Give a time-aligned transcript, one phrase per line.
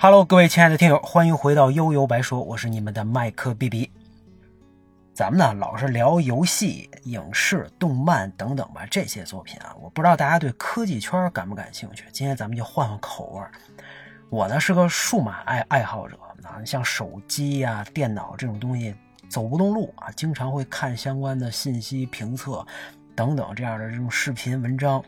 [0.00, 3.90] Hello，各位亲爱的听友，欢迎回到悠悠白说，我是你们的麦克 B B。
[5.12, 12.04] 咱们呢老是聊游戏、影视、动漫等等吧，这些作品啊，我不知道大家对科技圈感不感兴趣。
[12.12, 13.42] 今天咱们就换换口味
[14.30, 18.94] 我呢是个数码爱爱好者啊，像手机呀、电脑这种东西
[19.28, 22.64] 走不动路啊，经常会看相关的信息评测
[23.16, 25.04] 等等这样的这种视频文章。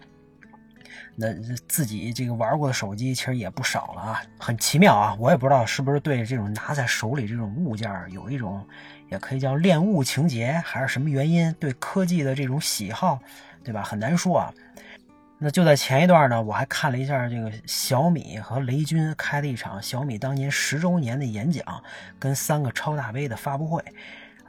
[1.21, 5.15] 那自己这个玩过的手机其实也不少了啊，很奇妙啊！
[5.21, 8.67] 我也不知道是不是对这种拿在手里这种物件有一种，
[9.11, 11.55] 也可以叫恋物情节，还是什么原因？
[11.61, 13.19] 对科技的这种喜好，
[13.63, 13.83] 对吧？
[13.83, 14.55] 很难说啊。
[15.43, 21.65] 那就在前一段呢，我还看了一下这个小米和雷军开了一场小米当年十周年的演讲，
[22.19, 23.83] 跟三个超大杯的发布会。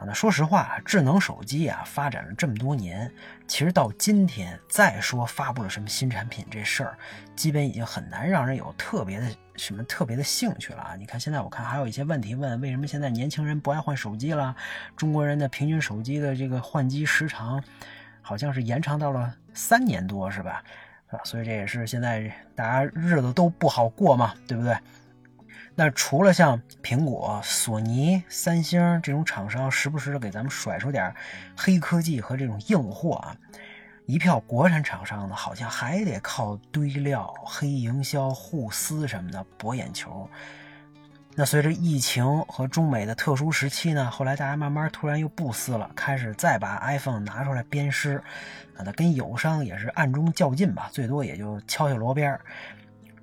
[0.05, 3.11] 那说实话，智能手机啊发展了这么多年，
[3.47, 6.97] 其实到今天再说发布了什么新产品这事儿，
[7.35, 10.95] 基本已经很难让人有特别的什么特别的兴趣了啊！
[10.97, 14.55] 你看现在我看还有一些问题问，为什么现在年轻人不爱换手机了？
[14.95, 17.63] 中国人的平均手机的这个换机时长，
[18.21, 20.63] 好像是延长到了三年多，是吧？
[21.09, 24.75] 啊，所以这也是现在大家日子都不好过嘛，对不对？
[25.83, 31.11] 那除了像苹果、索尼、三星这种厂商时不时的给咱们甩出点
[31.57, 33.35] 黑科技和这种硬货啊，
[34.05, 40.29] 一票国产厂商呢，好像还得靠堆料、黑营销、互撕什么的博眼球。
[41.33, 48.21] 那随着疫情和中美的特殊时期呢，后来大家慢慢突然又不撕了，开始再把 iPhone 拿出来鞭尸，
[48.77, 52.41] 啊，那跟友商也是暗中较劲吧，最多也就敲敲锣边儿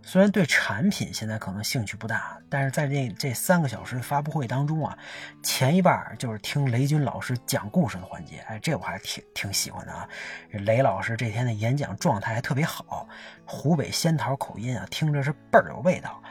[0.09, 4.97] 虽然对产品现在可能兴趣不大，但是在这这三个小时的发布会当中啊，
[5.43, 10.09] 前一半就是听雷军老师讲故事的环节，哎，这我还挺挺喜欢的啊。
[10.51, 13.07] 雷老师这天的演讲状态还特别好，
[13.45, 16.23] 湖北仙桃口音啊，听着是倍儿有味道，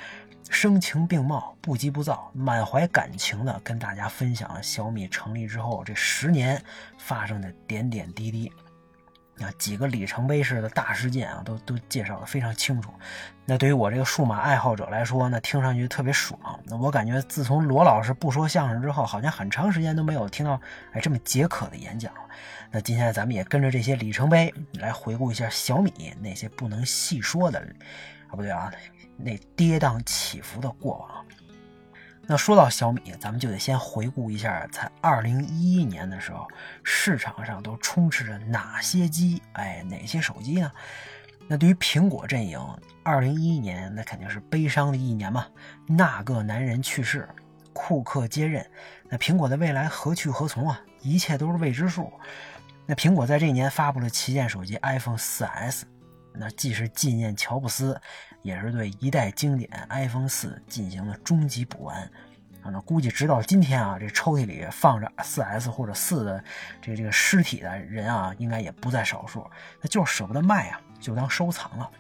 [0.50, 6.60] 声情并茂，不急不躁，满怀感情的跟大家分享了小米成立之后这十年
[6.98, 8.52] 发生的点点滴滴。
[9.40, 12.92] 啊，几个里程碑式的大事件啊，都都介绍的非常清楚。
[13.46, 16.40] 那对于我这个数码爱好者来说，呢听上去特别爽。
[16.66, 20.60] 那我感觉自从罗老师不说相声之后，好像很长时间都没有听到
[20.92, 22.22] 哎这么解渴的演讲了。
[22.72, 27.60] 那今天咱们也跟着这些里程碑来回顾一下小米那些不能细说的
[28.28, 28.72] 啊，不对啊，
[29.16, 31.26] 那跌宕起伏的过往。
[32.30, 36.46] 那说到小米，咱们就得先回顾一下，在二零一一年的时候，
[36.84, 39.42] 市场上都充斥着哪些机？
[39.54, 40.70] 哎，哪些手机呢？
[41.48, 42.60] 那对于苹果阵营，
[43.02, 45.48] 二零一一年那肯定是悲伤的一年嘛。
[45.88, 47.30] 那个男人去世，
[47.72, 48.70] 库克接任，
[49.08, 50.82] 那苹果的未来何去何从啊？
[51.02, 52.12] 一切都是未知数。
[52.86, 55.84] 那苹果在这一年发布了旗舰手机 iPhone 4S，
[56.40, 58.00] 那既是纪念乔布斯。
[58.44, 62.02] 也是对一代经典 iPhone 四进行了终极补完
[62.62, 62.72] 啊！
[62.72, 66.42] 那估计直到今天啊，这抽屉里放着 4S 或者四的
[66.82, 69.46] 这个这个尸体的人啊，应该也不在少数。
[69.82, 71.92] 那就是舍不得卖啊，就当收藏了。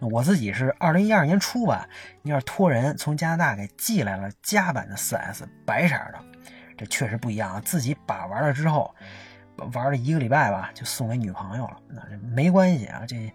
[0.00, 1.88] 我自己是二零一二年初吧，
[2.24, 6.22] 要是托人从加拿大给寄来了加版的 4S，白色的，
[6.76, 7.62] 这确实不一样啊！
[7.64, 8.94] 自己把玩了之后，
[9.72, 11.76] 玩了一个礼拜吧，就送给女朋友了。
[11.88, 13.32] 那这没关系啊，这。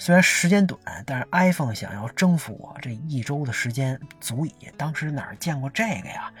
[0.00, 4.54] 虽然时间短，但是 iPhone 想要征服我，这一周的时间足以。
[4.76, 6.32] 当时哪儿见过这个呀？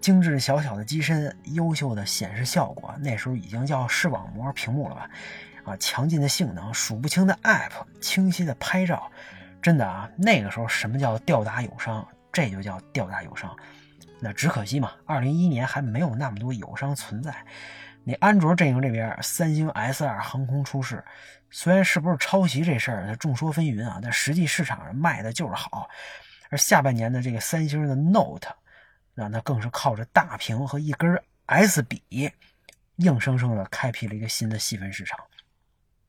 [0.00, 5.10] 精致小小的机身，优秀的显示效果，那时候已经叫视网膜屏幕了吧？
[5.64, 9.12] 啊，强劲的性能，数不清的 App，清晰的拍照，
[9.60, 12.08] 真的啊，那个时候什么叫吊打友商？
[12.32, 13.54] 这就叫吊打友商。
[14.20, 17.34] 那只可惜嘛，二零一一年还没有那么多友商存在。
[18.04, 21.04] 你安卓阵营这边，三星 S2 横空出世。
[21.50, 25.88] 虽然是不是抄袭这事儿，它众说纷纭啊，但实际市场上卖的就是好。
[26.48, 28.48] 而下半年的这个三星的 Note，
[29.14, 32.02] 那那更是靠着大屏和一根 S 笔，
[32.96, 35.18] 硬生生的开辟了一个新的细分市场。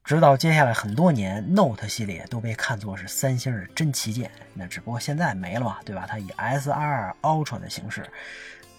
[0.04, 4.32] 直到接下来很多年，Note 系列都被看作是三星的真旗舰。
[4.56, 6.06] 那只不过现在没了嘛，对吧？
[6.08, 8.08] 它以 S2 Ultra 的形式，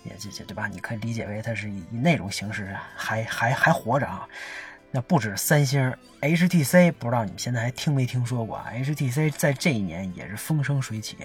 [0.04, 0.66] 也这这对吧？
[0.68, 4.28] 你可以理解为它是以那种形式还还还活着啊。
[4.90, 11.16] 那不止三星，HTC 不知道你们现在还听没听说过？HTC 在这一年也是风生水起，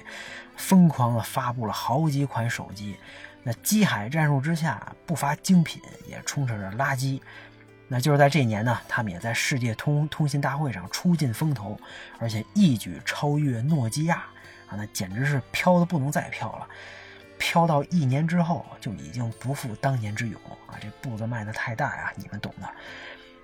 [0.56, 2.96] 疯狂的发布了好几款手机。
[3.44, 7.20] 那机海战术之下，不乏精品，也充斥着垃圾。
[7.90, 11.80] 那就是在这一年呢，他们也在世界通通信大会上出尽风头，
[12.20, 14.24] 而且一举超越诺基亚
[14.68, 14.76] 啊！
[14.76, 16.68] 那简直是飘的不能再飘了，
[17.38, 20.76] 飘到一年之后就已经不复当年之勇啊！
[20.82, 22.68] 这步子迈的太大呀，你们懂的。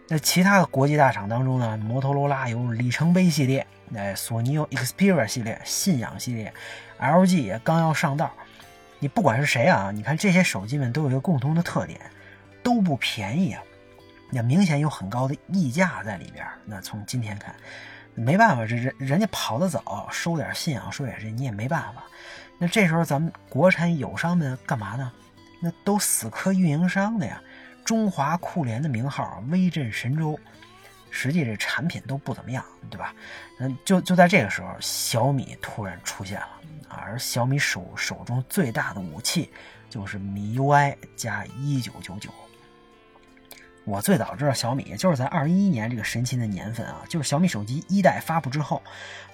[0.08, 6.54] 那其他的国际大厂当中呢，摩托罗拉有里程碑系列，哎，索尼有 Xperia 系列、信仰系列
[7.00, 8.32] ，LG 也刚要上道。
[9.00, 12.00] 你不管是谁啊，你看这些手机们都有一个共同的特点，
[12.62, 13.64] 都不便宜啊。
[14.30, 16.46] 那明显有很高的溢价在里边。
[16.66, 17.56] 那从今天看，
[18.14, 22.04] 没办法，这人人家跑得早，收点信仰税，这你也没办法。
[22.64, 25.12] 那这时候咱们国产友商们干嘛呢？
[25.60, 27.42] 那都死磕运营商的呀。
[27.84, 30.40] 中华酷联的名号威震神州，
[31.10, 33.14] 实际这产品都不怎么样，对吧？
[33.60, 36.48] 嗯，就就在这个时候，小米突然出现了！
[36.88, 39.52] 而小米手手中最大的武器
[39.90, 42.30] 就是米 UI 加一九九九。
[43.86, 48.82] 我最早知道小米，就是在二一年这个神奇的年份啊，就是小米手机一代发布之后，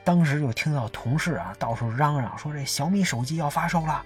[0.04, 4.04] 当时就听到同事啊到处嚷嚷说这小米手机要发售了。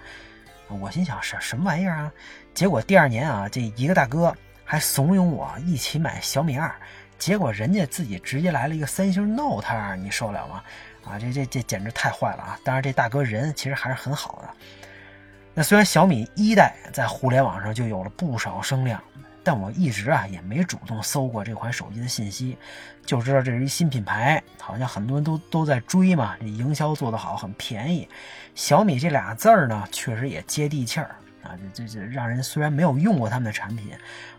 [0.68, 2.12] 我心想什什么玩意儿啊？
[2.52, 6.74] 结果第二年啊，这一个大哥还怂恿我一起买小米二，
[7.18, 10.62] 结果人家自己直接来了一个三星 Note 二，你受得了吗？
[11.04, 12.58] 啊，这这这简直太坏了啊！
[12.64, 14.48] 当然这大哥人其实还是很好的。
[15.54, 19.02] 那虽然小米一代在互联网上就有了不少声量。
[19.44, 22.56] 但我一直啊也没主动搜过这款手机的信息，
[23.04, 26.34] 就知道这是一新品牌，好像很多人都都在追嘛。
[26.40, 28.08] 这营销做得好，很便宜。
[28.54, 33.90] 小米这俩字儿呢，确实也接地气儿啊，这这这让人虽然没有用过他们的产品，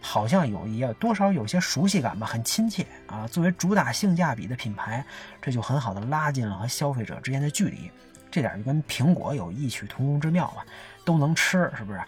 [0.02, 3.28] 好像有也多少有些熟悉感吧，很亲切啊。
[3.28, 5.06] 作为主打性价比的品牌，
[5.40, 7.92] 这就很好的拉近了和消费者之间的距离，
[8.32, 10.66] 这点就跟苹果有异曲同工之妙吧，
[11.04, 12.02] 都能吃，是不是？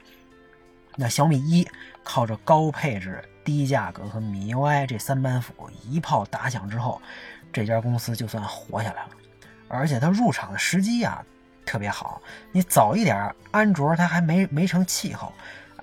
[0.99, 1.65] 那小米一
[2.03, 5.53] 靠着高配置、低价格和米 UI 这三板斧
[5.87, 6.99] 一炮打响之后，
[7.53, 9.09] 这家公司就算活下来了。
[9.67, 11.23] 而且它入场的时机啊
[11.65, 12.19] 特别好，
[12.51, 15.31] 你早一点，安卓它还没没成气候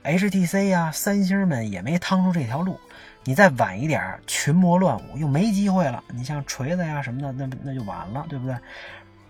[0.02, 2.78] ，HTC 呀、三星们也没趟出这条路。
[3.22, 6.02] 你再晚一点，群魔乱舞又没机会了。
[6.08, 8.56] 你像锤子呀什么的，那那就晚了，对不对？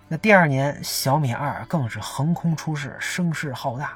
[0.08, 3.92] 那第二年小米二更是横空出世，声势浩大。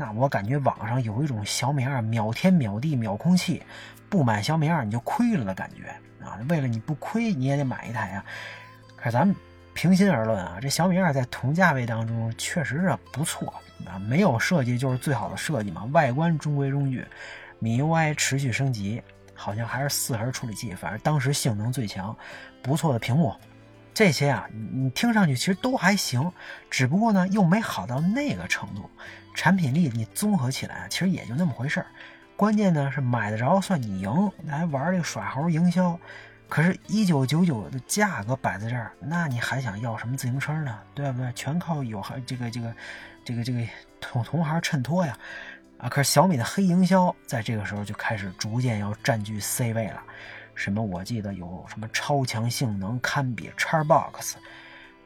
[0.00, 3.60] 那我感觉网上有一种小米二秒天秒地秒空气，
[4.08, 5.88] 不买小米二你就亏了的感觉
[6.24, 6.38] 啊！
[6.48, 8.24] 为了你不亏，你也得买一台啊。
[8.96, 9.34] 可是咱们
[9.74, 13.52] 平心而论啊，这小米二在同价位当中确实是不错
[13.84, 15.84] 啊，没有设计就是最好的设计嘛。
[15.86, 17.04] 外观中规中矩，
[17.58, 19.02] 米 UI 持续升级，
[19.34, 22.16] 好像还是四核处理器，反正当时性能最强，
[22.62, 23.34] 不错的屏幕。
[23.92, 26.30] 这些啊，你听上去其实都还行，
[26.70, 28.88] 只不过呢，又没好到那个程度。
[29.38, 31.86] 产品力你综合起来，其实也就那么回事儿。
[32.34, 35.96] 关键呢是买得着算你赢，来玩这个耍猴营销。
[36.48, 40.76] 可是，一九九九的价格摆在这儿，那你还想要什么自行车呢？
[40.92, 41.32] 对不对？
[41.34, 42.74] 全靠有这个这个
[43.24, 43.60] 这个这个
[44.00, 45.16] 同同行衬托呀。
[45.76, 50.02] 啊，可是小米的黑营销在这个时候就开始逐渐要占据 C 位了。
[50.56, 50.82] 什么？
[50.82, 54.34] 我记得有什么超强性能堪比 Xbox，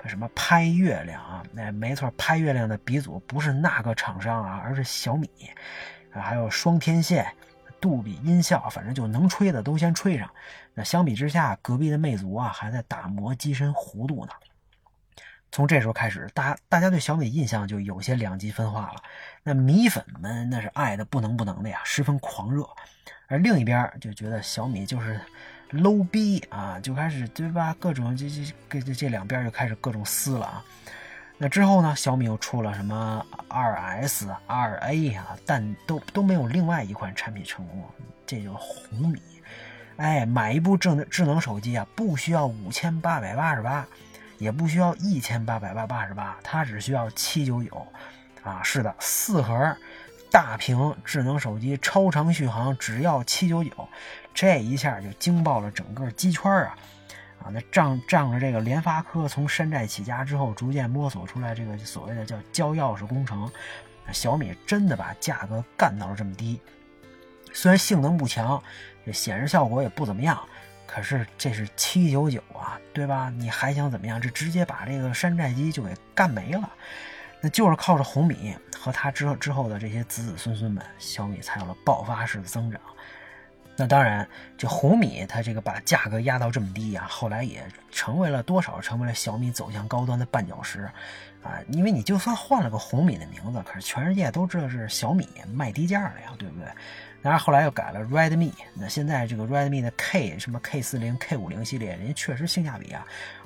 [0.08, 1.42] 什么拍月亮啊？
[1.52, 5.28] 那没错，拍月亮的鼻祖不是那个厂商啊，而是小米。
[6.12, 7.26] 啊，还有双天线、
[7.80, 10.30] 杜比音效，反正就能吹的都先吹上。
[10.74, 14.32] 那相比之下，隔壁的魅族啊，还在打磨机身弧度呢。
[15.50, 19.02] 从这时候开始，大大家对小米印象就有些两极分化了。
[19.42, 22.62] 那米粉们那是爱的不能不能的呀，十分狂热；
[23.26, 25.20] 而另一边就觉得小米就是
[25.72, 27.74] low 逼啊，就开始对吧？
[27.78, 28.28] 各种这
[28.68, 30.64] 这这这两边就开始各种撕了啊。
[31.38, 37.84] 那之后呢，小米又出了什么二 S、二 A 啊，但都都没有另外一款产品成功，
[38.26, 39.20] 这就是红米。
[39.96, 43.86] 哎，买一部智能智能手机啊，不需要五千八百八十八。
[44.38, 47.86] 也不需要一千八百八八十八，它只需要七九九，
[48.42, 49.54] 啊，是的，四核
[50.32, 53.70] 大屏智能手机，超长续航，只要七九九，
[54.32, 56.76] 这一下就惊爆了整个机圈啊！
[57.44, 63.50] 啊，那仗仗着这个联发科从山寨起家之后，逐渐摸索出来这个所谓的叫交钥匙工程，
[64.10, 66.58] 小米真的把价格干到了这么低，
[67.52, 68.62] 虽然性能不强，
[69.04, 70.42] 这显示效果也不怎么样。
[70.86, 73.30] 可是这是七九九啊，对吧？
[73.36, 74.18] 你还想怎么样？
[74.18, 76.70] 这直接把这个山寨机就给干没了。
[77.42, 82.80] 那就是靠着红米和它之后之后的这些子子孙孙们，小米才有了爆发式的增长。
[83.76, 90.82] 那当然，这红米它这个把价格压到这么低啊，后来也成为了多少成为了小米走向高端的绊脚石
[91.42, 91.58] 啊。
[91.68, 96.68] 因为你就算换了个红米的名字，可是全世界都知道是小米卖低价了呀，对不对？
[97.22, 103.04] 然后后来又改了 Redmi，那现在这个 Redmi 的 K 什么 K 四零、K 五零系列，人家确实性价比啊，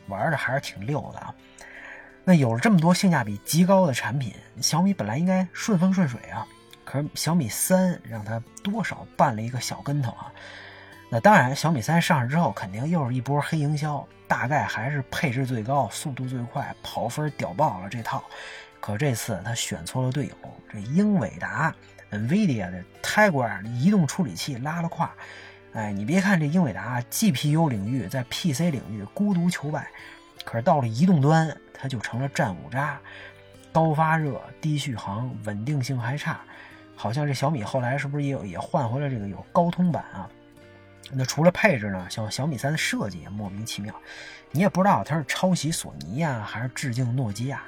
[0.09, 1.33] 玩的还是挺溜的啊。
[2.28, 6.45] 那有了这么多性价比极高的产品，小米本来应该顺风顺水啊，
[6.85, 10.33] 可是小米三让它多少绊了一个小跟头啊。
[11.09, 18.25] 那当然，小米三上市之后，肯定又是一波黑营销，大概还是配置最高、速度最快、跑分屌爆了这套。
[18.80, 20.35] 可这次他选错了队友，
[20.68, 21.73] 这英伟达
[22.11, 25.09] NVIDIA 的 Tiger 移动处理器拉了胯。
[25.75, 29.87] 哎，你别看这英伟达 GPU 领域在 PC 领域孤独求败，
[30.45, 32.99] 可是到了移动端，它就成了战五渣，
[33.73, 36.40] 高发热、低续航、稳定性还差。
[36.95, 40.28] 好像这小米后来是不是也有也换回了这个有高通版啊？
[41.12, 43.95] 那除了配置呢，像小米三的设计也莫名其妙，
[44.50, 47.62] 你也不知道它是抄袭索尼呀，还是致敬诺基亚。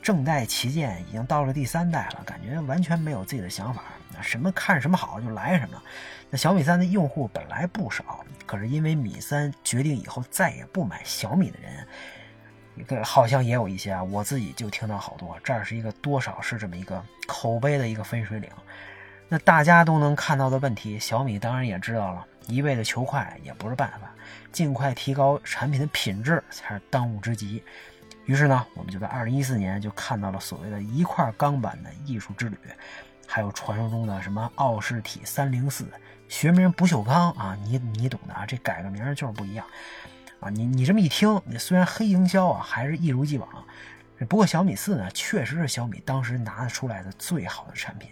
[0.00, 3.82] 正代旗舰已经到了第三代了，感觉完全没有自己的想法，
[4.22, 5.82] 什么看什么好就来什么。
[6.30, 11.84] 那小米三的用户本来不少，可是因为米三决定以后再也不买小米的人，
[12.82, 18.50] 个好像也有一些啊，我自己就听到好多，这儿是一个多少是这么一个口碑的一个分水岭。
[19.28, 24.10] 那大家都能看到的问题，小米当然也知道了，一味的求快也不是办法，
[24.50, 27.62] 尽快提高产品的品质才是当务之急。
[28.26, 32.56] 于是呢，我们就在二零一四年就看到了所谓的一块钢板的艺术之旅，
[33.26, 35.86] 还有传说中的什么奥氏体三零四，
[36.28, 39.64] 学名不锈钢啊，你你懂的啊，这改个名就是不一样
[40.40, 40.50] 啊。
[40.50, 43.48] 你你这么一听，你虽然黑营销啊，还是一如既往。
[44.28, 48.10] 不过小米四呢，确实是小米当时拿得出来的最好的产品。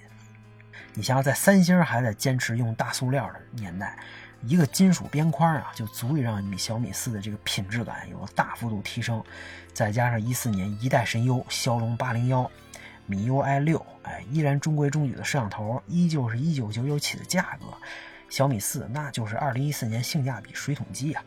[0.95, 3.99] 你想想，在三星还在坚持用大塑料的年代。
[4.43, 9.23] 一个金属边框啊，就足以让你小米四的这个品质感有了大幅度提升。
[9.75, 12.49] 再加上一四年一代神优骁龙八零幺，
[13.05, 17.67] 米 UI 六，哎，依然中规中矩的摄像头，依旧是一九九九起的价格，
[18.31, 21.23] 小米四那就是二零一四年性价比水桶机啊。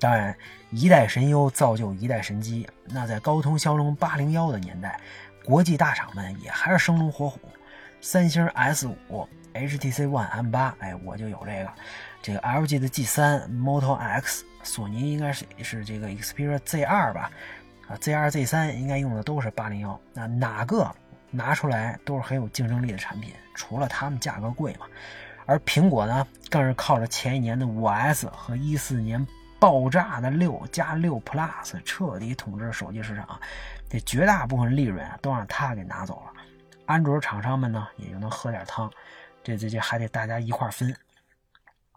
[0.00, 0.34] 当然，
[0.70, 4.98] 一代神优造就一代神机，那在高通骁龙八零幺的年代，
[5.44, 7.38] 国际大厂们也还是生龙活虎，
[8.00, 9.28] 三星 S 五。
[9.52, 11.72] HTC One M 八，哎，我就有这个，
[12.22, 17.28] 这个 LG 的 G 三，Moto X，索尼应该是是这个 Xperia Z 二吧，
[17.88, 20.88] 啊，Z 二 Z 三应该用的都是八零幺，那哪个
[21.32, 24.86] 拿出来都是很有竞争力的产品，除了他们价格贵嘛，
[25.46, 29.26] 而苹果呢，更是靠着前一年的五 S 和一四年
[29.60, 33.38] 爆炸的六加六 Plus，彻底统治手机市场，
[33.90, 36.32] 这绝大部分利润啊都让他给拿走了，
[36.86, 38.90] 安卓厂商们呢也就能喝点汤。
[39.44, 40.96] 这这这还得大家一块分。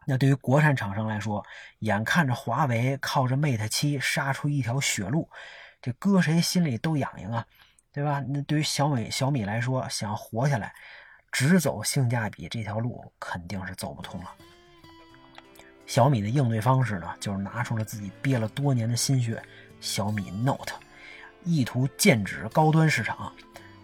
[0.06, 1.42] 那对于国产厂商来说，
[1.80, 5.30] 眼看着华为靠着 Mate 七杀出一条血路，
[5.82, 7.46] 这搁谁心里都痒痒啊，
[7.94, 8.22] 对吧？
[8.28, 10.74] 那对于小米小米来说，想活下来，
[11.32, 14.30] 只走性价比这条路肯定是走不通了。
[15.86, 19.42] 小米的应对方式呢，就是拿出了自己憋了多年的心血——
[19.82, 20.74] 小米 Note，
[21.44, 23.32] 意图剑指高端市场。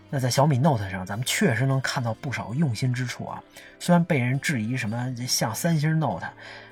[0.10, 3.44] 那在小米 Note 上，咱们确实能看到不少用心之处啊。
[3.80, 6.26] 虽然被人质疑什么像三星 Note，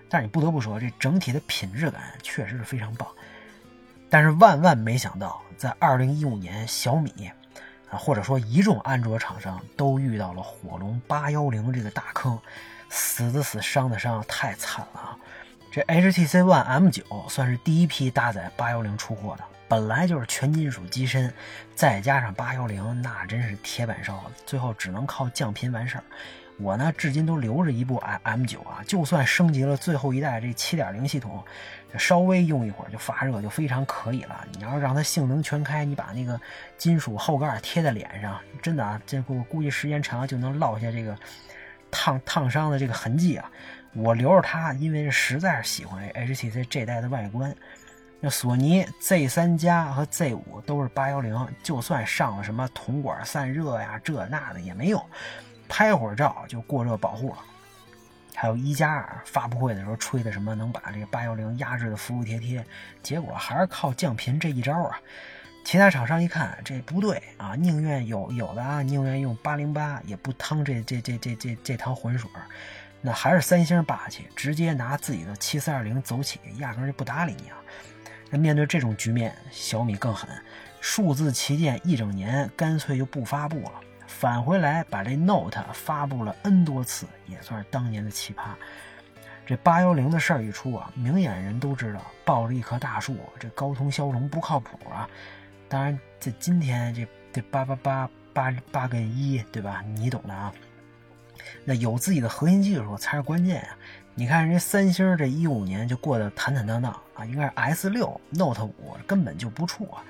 [0.10, 3.08] 但是你不得不说，这整体的品质感确实是非常棒。
[4.10, 7.30] 但是万万没想到，在2015年，小米
[7.92, 12.40] 啊，或者说一众安卓厂商都遇到了火龙810这个大坑，
[12.89, 15.17] 死的死，伤的伤，太惨了啊！
[15.72, 19.44] 这 HTC One M9 算是第一批搭载810出货的。
[19.70, 21.32] 本来就是全金属机身，
[21.75, 24.32] 再加上八幺零，那真是铁板烧。
[24.46, 26.03] 最后只能靠降频完事儿。
[26.58, 31.44] 我呢，至今都留着一部 M M 九啊，就算升级了最后一代这七点零系统，
[32.00, 34.44] 稍微用一会儿就发热，就非常可以了。
[34.53, 36.39] 你要是让它性能全开，你把那个
[36.77, 41.15] 金属后盖贴在脸上，真的啊，这我估计时间长就能落下这个
[41.91, 43.51] 烫烫伤的这个痕迹啊。
[43.94, 47.56] 我留着它，因为实在是喜欢 HTC 这代的外观。
[48.20, 55.03] 那索尼 Z 三加和 Z 五都是八幺零，就算上了什么铜管散热呀，这那的也没用，
[55.67, 57.38] 拍会儿照就过热保护了。
[58.36, 62.63] 还有一加二发布会的时候吹的什么能把这个八幺零压制的服服帖帖，
[63.01, 65.00] 结果还是靠降频这一招啊。
[65.68, 72.32] 其他厂商一看这不对啊，宁愿有有的啊，宁愿用八零八也不趟这这这这这这趟浑水。
[73.02, 77.58] 那还是三星霸气，直接拿自己的七四二零走起，压根就不搭理你啊。
[78.30, 80.30] 那面对这种局面，小米更狠，
[80.80, 83.74] 数字旗舰一整年干脆就不发布了，
[84.08, 88.52] 返回来把这 Note 发布了 N 多次，也算是当年的奇葩。
[89.46, 95.10] 这八幺零的事儿一出啊，明眼人都知道抱着一棵大树，这高通骁龙不靠谱啊。
[95.70, 99.84] 当然，这今天这这八八八八八跟一对吧？
[99.96, 100.54] 你懂的啊。
[101.64, 103.78] 那有自己的核心技术才是关键呀。
[104.16, 110.04] 你看人家三星这一五年就过得坦坦荡荡啊，应该是 S 六 Note 五根本就不怵啊，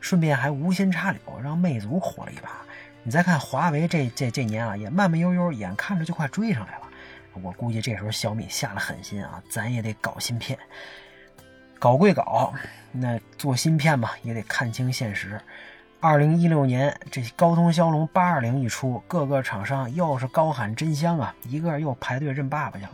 [0.00, 2.62] 顺便还无心插柳让魅族火了一把。
[3.02, 6.82] 你再看华为这这这年啊，也慢慢悠悠，眼看着就快追上来了。
[7.42, 10.58] 我估计这时候小米下了狠心啊，咱也得搞芯片。
[11.78, 12.52] 搞归搞，
[12.92, 15.40] 那做芯片嘛，也得看清现实。
[16.00, 22.92] 二零一六年，这高通骁龙八二零一出，各个厂商又是高喊真香啊，一个又排队认爸爸去了。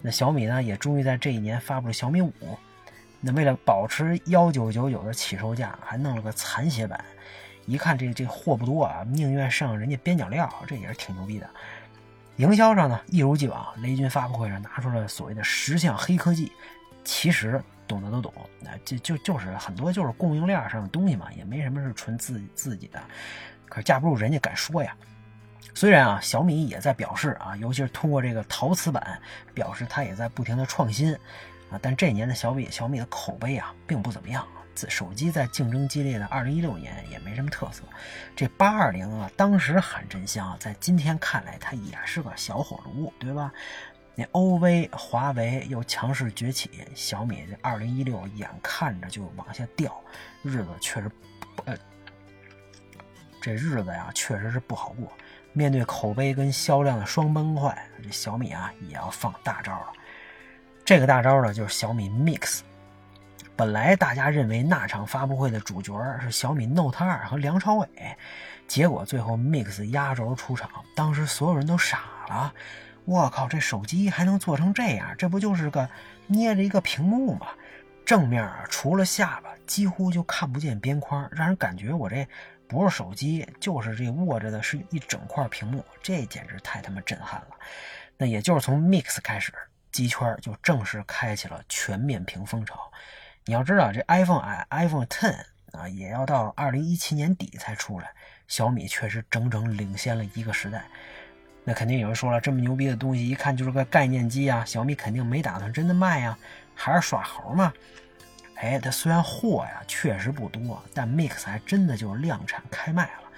[0.00, 2.32] 那小米呢，也终于在这一年发布了小米五。
[3.20, 7.04] 那为了保持幺九九九的起售价，还弄了个残血版。
[7.66, 11.48] 一看这这货不多啊，宁愿上人家边角料，这也是挺牛逼的。
[12.36, 16.52] 营销上呢，一如既往，雷军发布会上拿出了所谓的十项黑科技，
[17.04, 23.02] 其实懂的都懂，那就就就是很多就是供应链上的东西嘛，也没什么是纯自自己的。
[23.68, 24.94] 可是架不住人家敢说呀。
[25.74, 29.20] 虽然啊，小米也在表示啊，尤其是通过这个陶瓷版，
[29.54, 31.14] 表示它也在不停的创新
[31.70, 34.46] 啊，但这年的小米小米的口碑啊，并不怎么样。
[34.74, 37.82] 自手机在竞争激烈的二零一六年也没什么特色，
[38.36, 43.52] 这八二零啊，当时喊真香，在今天看来它也是个小火炉，对吧？
[44.20, 49.96] 那 OV、华为又强势崛起，小米这二零一六眼看着就往下掉，
[50.42, 51.08] 日子确实，
[51.66, 51.76] 呃，
[53.40, 55.12] 这日子呀确实是不好过。
[55.52, 59.92] 面对口碑跟销量的双崩坏，这小米啊也要放大招了。
[60.84, 62.62] 这个大招呢，就是小米 Mix。
[63.54, 67.88] 本来大家认为那场发布会的主角是小米 Note 2和梁朝伟，
[68.66, 72.52] 结果最后 Mix 压轴出场，当时所有人都傻了。
[73.08, 75.14] 我靠，这手机还能做成这样？
[75.16, 75.88] 这不就是个
[76.26, 77.46] 捏着一个屏幕吗？
[78.04, 82.28] 正面啊，除了下巴，几乎就看不见边框，让人感觉我这
[82.68, 85.82] 不是手机，就是这握着的是一整块屏幕。
[86.02, 87.56] 这简直太他妈震撼了！
[88.18, 89.54] 那也就是从 Mix 开始，
[89.90, 92.92] 机圈就正式开启了全面屏风潮。
[93.46, 98.10] 你要知道，这 iPhone iPhone Ten 啊，也要到二零一七年底才出来。
[98.48, 100.84] 小米确实整整领先了一个时代。
[101.64, 106.38] 那肯定有人说了，这么牛逼的东西，一看就是个概念机啊，小米肯定没打算真的卖呀，
[106.74, 107.72] 还是耍猴嘛？
[108.56, 113.28] 哎，它虽然货呀确实不多，但 Mix 还真的就量产开卖了。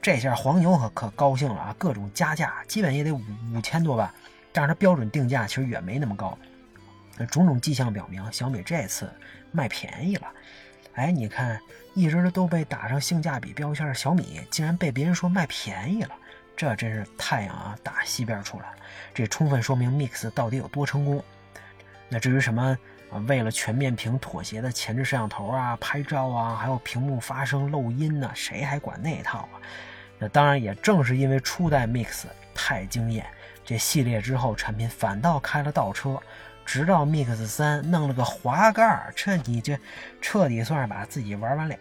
[0.00, 3.20] 这下黄牛可可高兴了啊，各种加价，基本也得五
[3.54, 4.14] 五千多吧。
[4.52, 6.36] 但是它标准定价其实远没那么高。
[7.30, 9.10] 种种迹象表明，小米这次。
[9.56, 10.26] 卖便宜了，
[10.94, 11.60] 哎，你看，
[11.94, 16.10] 一直都被打上性价比标签的小米，竟然被别人说卖便宜了，
[16.56, 18.76] 这真是太阳啊打西边出来了。
[19.12, 21.22] 这充分说明 Mix 到底有多成功。
[22.08, 22.76] 那至于什么
[23.10, 29.60] 啊，为了全面屏妥协的前置摄像头啊、拍照啊，还有屏幕发声漏音呢，谁还管那一套啊？
[30.18, 33.26] 那当然，也正是因为初代 Mix 太惊艳，
[33.64, 36.20] 这系列之后产品反倒开了倒车。
[36.64, 39.78] 直到 Mix 三弄了个滑盖这你这
[40.22, 41.76] 彻底算是把自己玩完了。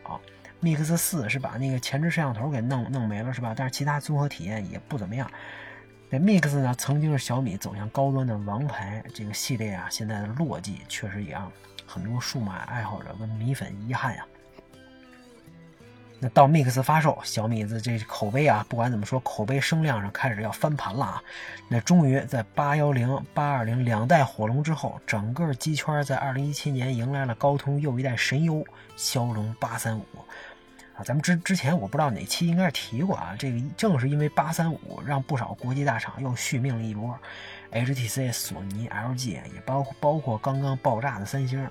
[0.64, 3.54] Mix 四是把那个前置摄像头给弄弄没了，是吧？
[3.56, 5.30] 但是其他综合体验也不怎么样。
[6.10, 11.52] 这 Mix 呢，曾经是小米走向高端的王牌，这个系列啊，现在的落寂，确实也让
[11.86, 14.26] 很多数码爱好者跟米粉遗憾呀。
[16.20, 21.24] 那到 Mix 发售，小米的这口碑啊，不管怎么说，口碑声量上开始要翻盘了啊。
[21.68, 30.06] 那终于在八幺零、八二零两代火龙之后，整个机圈在二零一七年迎来了高通又一代神优骁龙八三五
[30.96, 31.04] 啊。
[31.04, 37.18] 咱们之之前我不知道哪期应该是提过啊，这个正是因为八三五让不少国际大厂又续命了一波
[37.72, 41.70] ，HTC、索尼、LG 也包括包括刚刚爆炸的三星。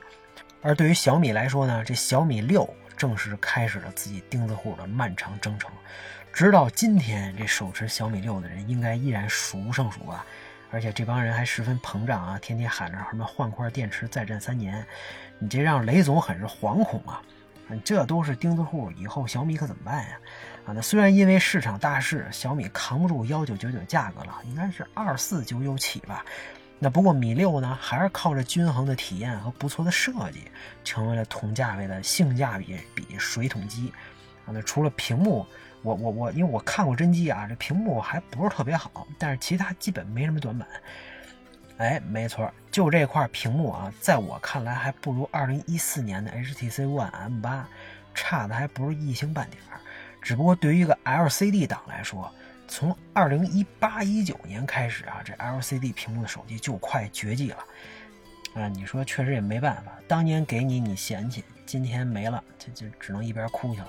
[0.60, 2.68] 而对于小米来说呢，这小米六。
[2.94, 5.68] 正式开始了自己钉子户的漫长征程，
[6.32, 10.24] 直到今天，这手持小米六的人应该依然数不胜数吧？
[10.70, 14.86] 而且这帮人还十分膨胀啊，天天喊着什么换块电池再战三年，
[15.40, 17.20] 你这让雷总很是惶恐啊！
[17.80, 20.18] 这都是钉子户，以后小米可怎么办呀？
[20.66, 26.24] 啊，那虽然因为市场大势，小米扛不住幺九九九价格了，应该是二四九九起吧。
[26.78, 30.50] 那不过米六呢，还是靠着均衡的体验和不错的设计，
[30.84, 33.92] 成为了同价位的性价比比水桶机。
[34.44, 35.46] 啊，那除了屏幕，
[35.82, 40.68] 我我我，因为我看过真机啊，这屏幕还不是特别好，但是其他基本没什么短板。
[41.82, 47.64] 哎，没错，就这块屏幕啊，在我看来还不如2014年的 HTC One M8，
[48.14, 49.80] 差的还不是一星半点儿。
[50.20, 52.32] 只不过对于一个 LCD 档来说，
[52.68, 57.58] 从二零一八一九年开始啊，这 LCD 屏幕的手机就快绝迹了
[58.54, 58.68] 啊！
[58.68, 63.88] 你说确实也没办法，当年给你你嫌弃，今天没了，就就只能一边哭去了。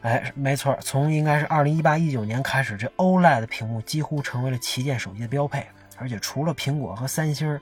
[0.00, 5.64] 哎，没错，从应该是二零一八一九年开始，这 OLED 屏幕几乎成为了旗舰手机的标配，
[5.98, 7.60] 而且除了苹果和三星，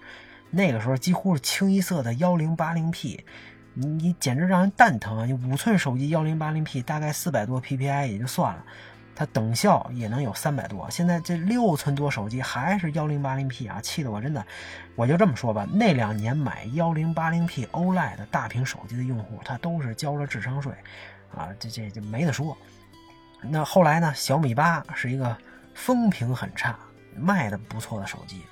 [0.50, 3.24] 那个时候几乎是清一色的幺零八零 P，
[3.74, 5.24] 你你简直让人蛋疼啊！
[5.24, 8.64] 你五寸手机幺零八零 P，大概四百多 PPI 也就算了。
[9.14, 10.88] 它等效也能有三百多。
[10.90, 14.42] 现在这六寸多手机还是幺零八零 P 啊，气得我真的，
[14.96, 20.72] 我就这么说吧，那两年买幺零八零 P OLED 大屏手机的用户，他都是交了智商税
[21.36, 22.56] 啊，这这这没得说。
[23.42, 25.36] 那后来呢，小米八是一个
[25.74, 26.78] 风评很差、
[27.16, 28.42] 卖的不错的手机。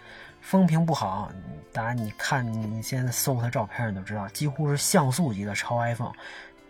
[0.41, 1.31] 风评不好，
[1.73, 6.13] 当然你看，你现在搜它照片，你就知道，几乎是像素级的超 iPhone。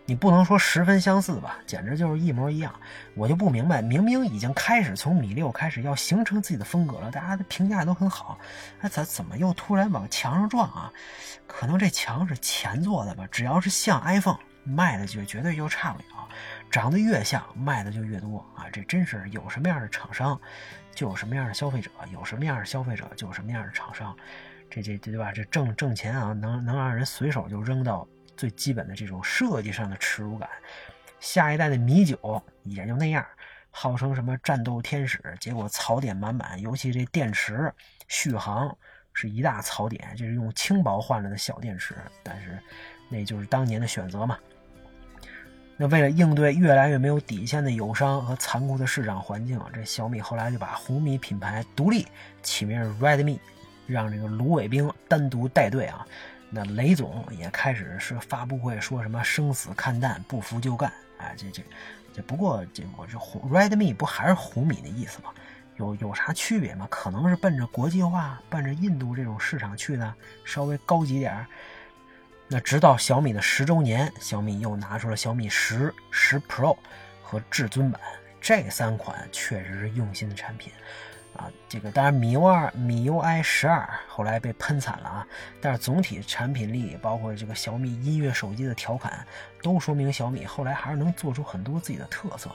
[0.07, 2.75] 你不能说十分相似吧，简直就是一模一样。
[3.15, 8.39] 我就不明白，明明已经开始从米六开始要形成自己的风格了，大家的评价都很好，
[8.81, 10.91] 那咋怎么又突然往墙上撞啊？
[11.47, 13.29] 可能这墙是钱做的吧？
[13.31, 16.27] 只要是像 iPhone，卖的就绝对就差不了。
[16.71, 18.65] 长得越像，卖的就越多啊！
[18.73, 20.39] 这真是有什么样的厂商。
[20.99, 24.17] 就有什么样的消费者，有什么样的消费者就有什么样的厂商，
[24.69, 25.31] 这这对吧？
[25.31, 28.05] 这挣挣钱啊，能能让人随手就扔到
[28.37, 30.51] 最基本的这种设计上的耻辱感。
[31.21, 33.25] 下一代的米九也就那样，
[33.71, 37.73] 号称什么战斗天使，结果槽点满满，尤其这电池
[38.09, 38.77] 续航
[39.13, 42.59] 是一大槽点，就是用轻薄换来的小电池，但是
[43.09, 44.37] 那就是当年的选择嘛。
[45.81, 52.05] 那为了应对越来越没有底线的友商和残酷的市场环境，这小米后来就把红米品牌独立
[52.43, 53.39] 起名 Redmi，
[53.87, 56.05] 让这个卢伟兵单独带队啊。
[56.51, 60.93] 那雷总也开始是发布会说什么生死看淡，不服就干。
[61.19, 61.63] 哎，这这
[62.13, 65.31] 这不过这我这红 Redmi 不还是红米的意思吗？
[65.77, 66.89] 有有啥区别吗？
[66.91, 70.13] 可能是奔着国际化、奔着印度这种市场去的，
[70.45, 71.47] 稍微高级点儿。
[72.51, 76.75] 那直到小米的十周年，小米又拿出了小米十、十 Pro
[77.23, 78.01] 和至尊版
[78.41, 80.73] 这三款，确实是用心的产品
[81.37, 81.51] 啊。
[81.69, 85.27] 这个当然，米 U 二、米 UI 十二后来被喷惨了啊。
[85.61, 89.27] 但是总体产品力，包括这个小米音乐手机的调侃，
[89.63, 92.51] 都说明小米后来还是能做出很多自己的特色。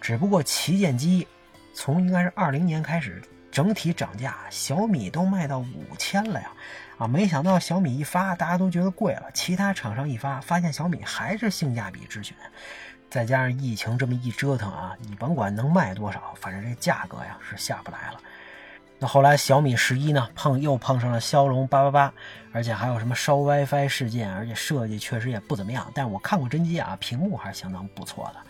[0.00, 1.24] 只不过旗舰机
[1.72, 6.50] 从应该是二零年开始整体涨价，小米都卖到五千了呀。
[6.98, 9.24] 啊，没想到小米一发，大家都觉得贵了。
[9.34, 12.34] 其他厂商一发，发现小米还是性价比之选。
[13.10, 18.20] 再加上疫情这么一折腾啊，你甭管能卖多少，反正这价格呀是下不来了。
[18.98, 22.14] 那后来小米十一呢，碰又碰上了骁龙八八八，
[22.50, 25.90] 而且还有什么烧 WiFi 事件，而且设计确实也不怎么样。
[25.94, 28.40] 但是我看过真机啊，屏幕还是相当不错的。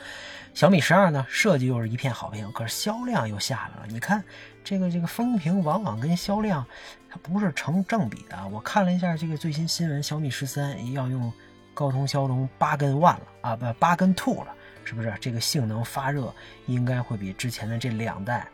[0.54, 3.86] 小米十二呢，设计又是一片好评，可是销量又下来了。
[3.88, 4.22] 你看
[4.66, 6.66] 这个这个风评往往跟销量
[7.08, 8.36] 它不是成正比的。
[8.48, 11.32] 我看了一下这个最新新闻，小米十三要用
[11.72, 14.52] 高通骁龙八跟 One 了啊，不八跟 Two 了，
[14.84, 15.14] 是不是？
[15.20, 16.34] 这个性能发热
[16.66, 18.48] 应该会比之前的这两代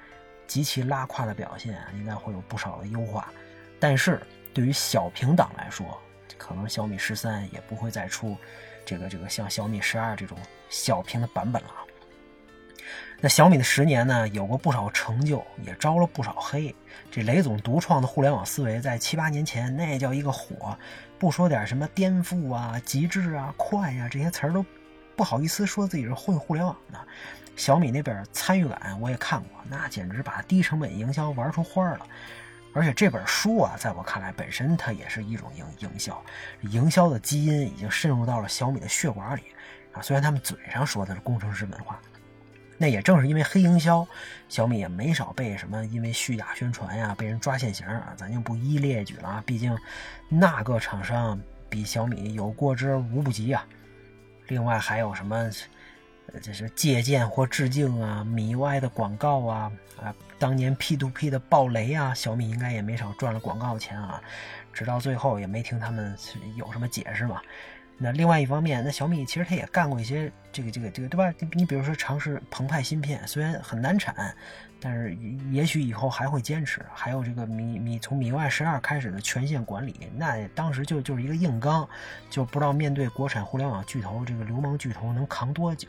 [0.47, 3.33] 极其拉胯的表现，应该会有不少的优化。
[3.81, 4.21] 但是
[4.53, 5.99] 对于小屏党来说，
[6.37, 8.37] 可能小米十三也不会再出
[8.85, 10.37] 这个这个像小米十二这种
[10.69, 11.71] 小屏的版本了。
[13.25, 16.75] 那小米的十年呢，有过不少成就，也招了不少黑。
[17.09, 20.77] 这雷总独创的互联网思维，在七八年前那叫一个火，
[21.21, 24.67] 不说点什么颠覆啊、极致啊、快呀这些词儿都
[25.15, 26.99] 不好意思说自己是混互联网的。
[27.55, 32.01] 小米那边参与感我也看过，那简直把低成本营销玩出花了。
[32.75, 36.21] 而且这本书啊，在我看来本身它也是一种营营销，
[36.63, 39.43] 营销的基因已经渗入到了小米的血管里
[39.93, 40.03] 啊。
[40.03, 42.01] 虽然他们嘴上说的是工程师文化。
[42.79, 44.07] 那也正是因为黑营销，
[44.49, 49.43] 小米也没少被什么因为虚假宣传呀，被人抓现行啊，咱就不一一列举了啊。
[49.47, 49.77] 毕竟
[50.29, 53.65] 那个厂商比小米有过之而无不及啊。
[54.49, 55.51] 另外还有什么，
[56.43, 64.21] 这是借鉴或致敬啊，米 UI 的广告啊，啊，当年 P2P 的暴雷啊，小米应该也没少赚了广告钱啊。
[64.73, 66.17] 直到最后也没听他们
[66.57, 67.41] 有什么解释嘛。
[68.03, 71.33] 那另外一方面，那小米其实它也干过一些这个这个这个，对吧？
[71.39, 74.35] 你你比如说尝试澎湃芯片，虽然很难产，
[74.81, 75.17] 但是
[75.53, 76.85] 也许以后还会坚持。
[76.93, 81.89] 还有这个米米从米 UI 十二开始的全线管理，那当时就就是一个硬刚，
[82.29, 85.87] 就不知道面对国产互联网巨头这个流氓巨头能扛多久。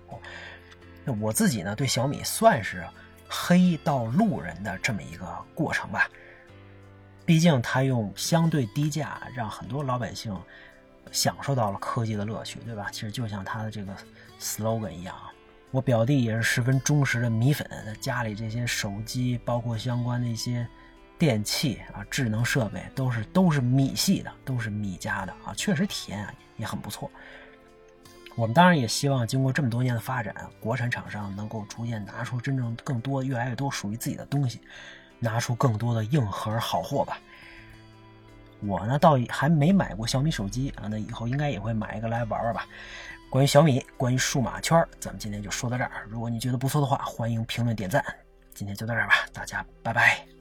[1.04, 2.86] 那我自己呢，对小米算是
[3.28, 6.08] 黑到路人的这么一个过程吧。
[7.26, 10.32] 毕竟它用相对低价让很多老百姓。
[11.13, 12.89] 享受到了科技的乐趣，对吧？
[12.91, 13.95] 其实就像他的这个
[14.41, 15.32] slogan 一样啊，
[15.71, 17.65] 我表弟也是十分忠实的米粉，
[18.02, 20.67] 家里这些手机，包括相关的一些
[21.17, 27.10] 电器啊、智能设备，都是都是米系的，都是米家的啊，确实体验啊也很不错。
[28.36, 34.60] 我们当然也希望，经过这么多年的发展，国产厂商能够逐渐拿出真正更多、越来越多属于自己的东西，
[35.19, 37.19] 拿出更多的硬核好货吧。
[38.65, 42.65] 我呢倒还没买过小米手机啊，那以后应该也会买一个来玩玩吧。
[43.30, 45.91] 关于小米，关于数码圈，咱们今天就说到这儿。
[46.08, 48.04] 如果你觉得不错的话，欢迎评论点赞。
[48.54, 50.33] 今天就到这儿吧，大家拜拜。